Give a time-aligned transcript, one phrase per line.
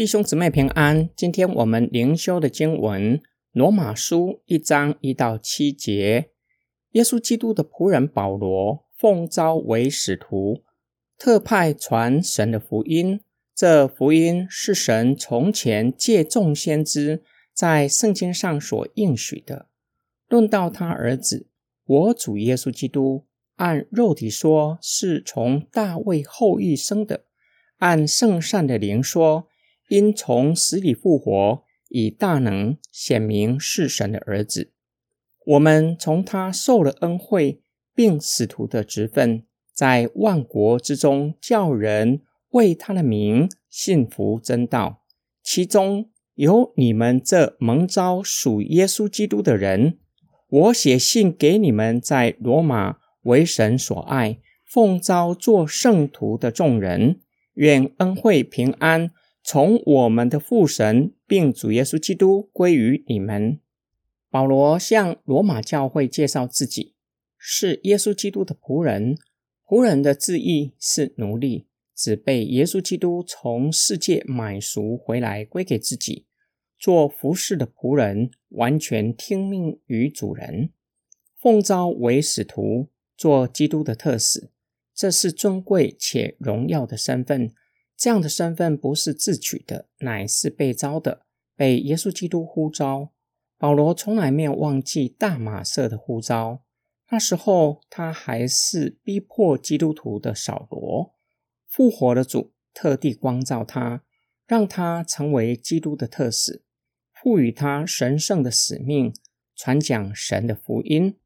[0.00, 1.10] 弟兄姊妹平安。
[1.14, 3.18] 今天我们灵修的经文
[3.52, 6.30] 《罗马书》一章一到七节。
[6.92, 10.62] 耶稣基督的仆人保罗奉召为使徒，
[11.18, 13.20] 特派传神的福音。
[13.54, 17.22] 这福音是神从前借众先知
[17.52, 19.66] 在圣经上所应许的。
[20.30, 21.46] 论到他儿子，
[21.84, 23.26] 我主耶稣基督，
[23.56, 27.26] 按肉体说是从大卫后裔生的，
[27.80, 29.49] 按圣善的灵说。
[29.90, 34.70] 因从死里复活，以大能显明是神的儿子。
[35.44, 37.60] 我们从他受了恩惠，
[37.92, 39.42] 并使徒的职分，
[39.74, 45.02] 在万国之中叫人为他的名信服真道。
[45.42, 49.98] 其中有你们这蒙召属耶稣基督的人。
[50.48, 57.18] 我写信给你们，在罗马为神所爱、奉召做圣徒的众人，
[57.54, 59.10] 愿恩惠平安。
[59.42, 63.60] 从我们的父神并主耶稣基督归于你们。
[64.30, 66.94] 保罗向罗马教会介绍自己
[67.36, 69.16] 是耶稣基督的仆人。
[69.66, 76.26] 仆人的字义是奴隶，只被耶稣基督从世界买赎回来归给自己，
[76.78, 80.70] 做服侍的仆人，完全听命于主人。
[81.38, 84.50] 奉召为使徒，做基督的特使，
[84.92, 87.52] 这是尊贵且荣耀的身份。
[88.00, 93.12] 这样的身份不是自取的，乃是被招的，被耶稣基督呼召。
[93.58, 96.64] 保罗从来没有忘记大马色的呼召。
[97.10, 101.14] 那时候他还是逼迫基督徒的扫罗。
[101.68, 104.02] 复活的主特地光照他，
[104.46, 106.64] 让他成为基督的特使，
[107.12, 109.12] 赋予他神圣的使命，
[109.54, 111.18] 传讲神的福音。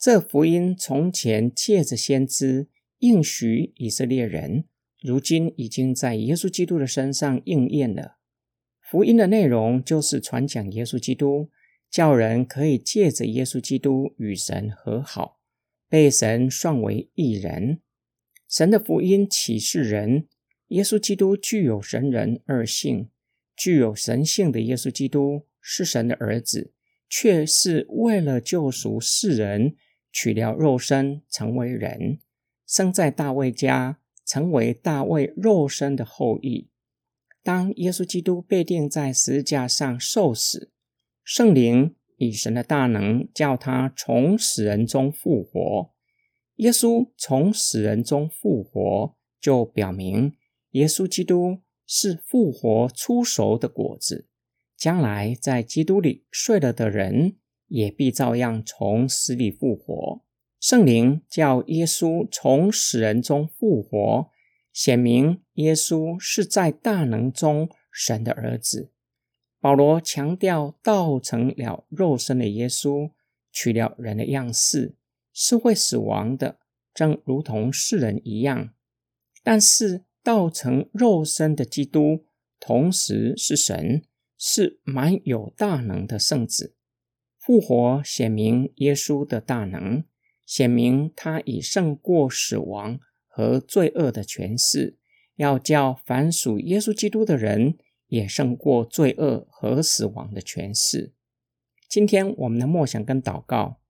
[0.00, 2.70] 这福音从前借着先知
[3.00, 4.64] 应许以色列人。
[5.06, 8.16] 如今已经在耶稣基督的身上应验了。
[8.80, 11.48] 福音的内容就是传讲耶稣基督，
[11.88, 15.38] 叫人可以借着耶稣基督与神和好，
[15.88, 17.80] 被神算为义人。
[18.48, 20.26] 神的福音启示人，
[20.68, 23.08] 耶稣基督具有神人二性，
[23.56, 26.72] 具有神性的耶稣基督是神的儿子，
[27.08, 29.76] 却是为了救赎世人，
[30.10, 32.18] 取了肉身成为人，
[32.66, 34.00] 生在大卫家。
[34.26, 36.68] 成为大卫肉身的后裔。
[37.42, 40.72] 当耶稣基督被钉在十字架上受死，
[41.22, 45.92] 圣灵以神的大能叫他从死人中复活。
[46.56, 50.32] 耶稣从死人中复活，就表明
[50.70, 54.28] 耶稣基督是复活出熟的果子。
[54.76, 57.36] 将来在基督里睡了的人，
[57.68, 60.22] 也必照样从死里复活。
[60.68, 64.28] 圣灵叫耶稣从死人中复活，
[64.72, 68.90] 显明耶稣是在大能中神的儿子。
[69.60, 73.12] 保罗强调，道成了肉身的耶稣，
[73.52, 74.96] 取了人的样式，
[75.32, 76.58] 是会死亡的，
[76.92, 78.70] 正如同世人一样。
[79.44, 82.24] 但是道成肉身的基督，
[82.58, 84.02] 同时是神，
[84.36, 86.74] 是满有大能的圣子。
[87.38, 90.02] 复活显明耶稣的大能。
[90.46, 94.96] 显明他已胜过死亡和罪恶的权势，
[95.34, 97.76] 要叫凡属耶稣基督的人
[98.06, 101.12] 也胜过罪恶和死亡的权势。
[101.88, 103.80] 今天我们的默想跟祷告，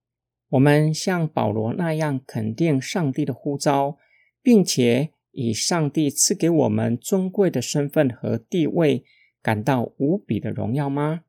[0.49, 3.97] 我们像保罗那样肯定上帝的呼召，
[4.41, 9.05] 并且以上帝赐给我们尊贵的身份和地位
[9.41, 11.21] 感到无比的荣耀吗？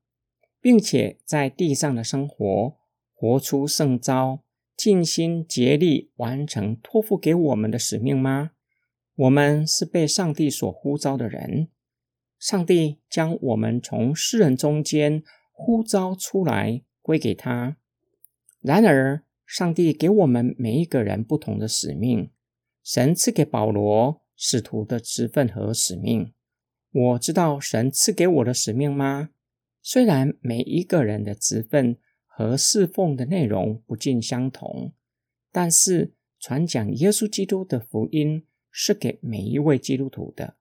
[0.61, 2.77] 并且在地上的生活
[3.15, 4.43] 活出圣招。
[4.79, 8.53] 尽心竭力完成托付给我们的使命吗？
[9.17, 11.67] 我们是被上帝所呼召的人，
[12.39, 17.77] 上帝将我们从世人中间呼召出来归给他。
[18.61, 22.31] 然而，上帝给我们每一个人不同的使命。
[22.85, 26.33] 神赐给保罗使徒的职分和使命。
[26.93, 29.31] 我知道神赐给我的使命吗？
[29.83, 31.99] 虽然每一个人的职分。
[32.39, 34.93] 和侍奉的内容不尽相同，
[35.51, 40.55] 但是传讲耶稣基督的福音是给每一位基督徒的，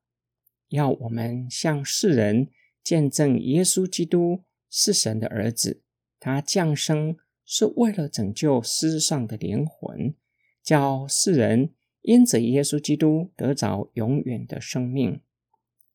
[0.70, 2.48] 要我们向世人
[2.82, 4.42] 见证耶稣基督
[4.72, 5.84] 是神的儿子，
[6.20, 7.16] 他降生
[7.46, 10.16] 是为了拯救世上的灵魂，
[10.64, 15.22] 叫世人因着耶稣基督得着永远的生命。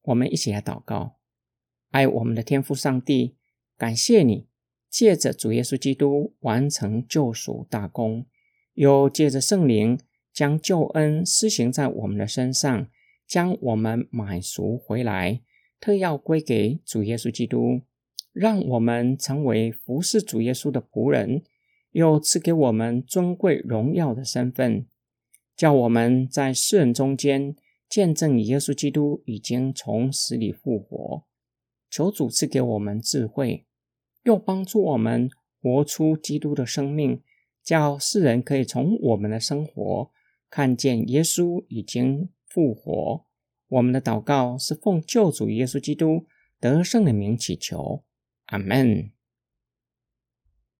[0.02, 1.16] 我们一起来祷告，
[1.90, 3.34] 爱我们的天父上帝，
[3.76, 4.51] 感谢你。
[4.92, 8.26] 借着主耶稣基督完成救赎大功，
[8.74, 9.98] 又借着圣灵
[10.34, 12.86] 将救恩施行在我们的身上，
[13.26, 15.40] 将我们买赎回来，
[15.80, 17.80] 特要归给主耶稣基督，
[18.34, 21.42] 让我们成为服侍主耶稣的仆人，
[21.92, 24.84] 又赐给我们尊贵荣耀的身份，
[25.56, 27.56] 叫我们在世人中间
[27.88, 31.24] 见证耶稣基督已经从死里复活。
[31.88, 33.64] 求主赐给我们智慧，
[34.24, 35.30] 又帮助我们
[35.60, 37.22] 活出基督的生命，
[37.62, 40.10] 叫世人可以从我们的生活
[40.50, 43.24] 看见耶稣已经复活。
[43.68, 46.26] 我们的祷告是奉救主耶稣基督
[46.60, 48.02] 得胜的名祈求，
[48.46, 49.10] 阿门。